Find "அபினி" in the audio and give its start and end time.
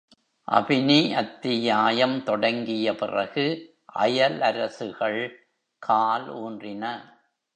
0.47-1.13